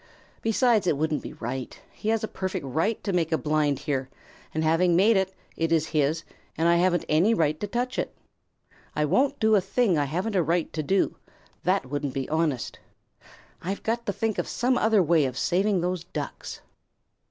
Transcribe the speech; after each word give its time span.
Besides, 0.41 0.87
it 0.87 0.97
wouldn't 0.97 1.21
be 1.21 1.33
right. 1.33 1.79
He 1.91 2.09
has 2.09 2.23
a 2.23 2.27
perfect 2.27 2.65
right 2.65 3.03
to 3.03 3.13
make 3.13 3.31
a 3.31 3.37
blind 3.37 3.77
here, 3.77 4.09
and 4.51 4.63
having 4.63 4.95
made 4.95 5.15
it, 5.15 5.31
it 5.55 5.71
is 5.71 5.85
his 5.89 6.23
and 6.57 6.67
I 6.67 6.77
haven't 6.77 7.05
any 7.07 7.35
right 7.35 7.59
to 7.59 7.67
touch 7.67 7.99
it. 7.99 8.11
I 8.95 9.05
won't 9.05 9.39
do 9.39 9.53
a 9.53 9.61
thing 9.61 9.99
I 9.99 10.05
haven't 10.05 10.35
a 10.35 10.41
right 10.41 10.73
to 10.73 10.81
do. 10.81 11.17
That 11.65 11.85
wouldn't 11.87 12.15
be 12.15 12.27
honest. 12.29 12.79
I've 13.61 13.83
got 13.83 14.07
to 14.07 14.11
think 14.11 14.39
of 14.39 14.47
some 14.47 14.75
other 14.75 15.03
way 15.03 15.25
of 15.25 15.37
saving 15.37 15.81
those 15.81 16.03
Ducks." 16.03 16.61